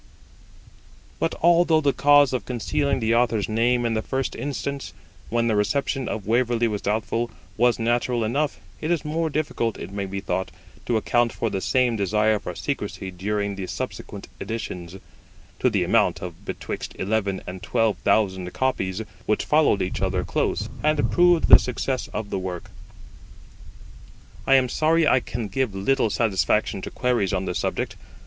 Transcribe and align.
But 1.19 1.35
although 1.43 1.79
the 1.79 1.93
cause 1.93 2.33
of 2.33 2.43
concealing 2.47 3.01
the 3.01 3.13
Author's 3.13 3.47
name 3.47 3.85
in 3.85 3.93
the 3.93 4.01
first 4.01 4.35
instance, 4.35 4.93
when 5.29 5.45
the 5.45 5.55
reception 5.55 6.09
of 6.09 6.25
Waverley 6.25 6.67
was 6.67 6.81
doubtful, 6.81 7.29
was 7.55 7.77
natural 7.77 8.23
enough, 8.23 8.59
it 8.81 8.89
is 8.89 9.05
more 9.05 9.29
difficult, 9.29 9.77
it 9.77 9.91
may 9.91 10.07
be 10.07 10.19
thought, 10.19 10.49
to 10.87 10.97
account 10.97 11.31
for 11.31 11.51
the 11.51 11.61
same 11.61 11.95
desire 11.97 12.39
for 12.39 12.55
secrecy 12.55 13.11
during 13.11 13.53
the 13.55 13.67
subsequent 13.67 14.27
editions, 14.39 14.95
to 15.59 15.69
the 15.69 15.83
amount 15.83 16.19
of 16.23 16.45
betwixt 16.45 16.95
eleven 16.97 17.43
and 17.45 17.61
twelve 17.61 17.95
thousand 17.99 18.51
copies, 18.53 19.03
which 19.27 19.45
followed 19.45 19.83
each 19.83 20.01
other 20.01 20.23
close, 20.23 20.67
and 20.81 21.11
proved 21.11 21.47
the 21.47 21.59
success 21.59 22.07
of 22.07 22.31
the 22.31 22.39
work. 22.39 22.71
I 24.47 24.55
am 24.55 24.67
sorry 24.67 25.07
I 25.07 25.19
can 25.19 25.47
give 25.47 25.75
little 25.75 26.09
satisfaction 26.09 26.81
to 26.81 26.89
queries 26.89 27.33
on 27.33 27.45
this 27.45 27.59
subject. 27.59 27.95